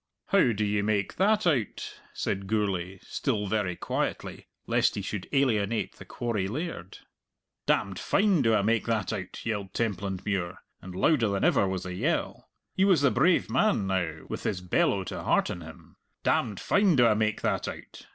[0.29, 5.97] "How do ye make that out?" said Gourlay, still very quietly, lest he should alienate
[5.97, 6.97] the quarry laird.
[7.67, 11.93] "Damned fine do I make that out," yelled Templandmuir, and louder than ever was the
[11.93, 12.49] yell.
[12.73, 15.97] He was the brave man now, with his bellow to hearten him.
[16.23, 18.07] "Damned fine do I make that out.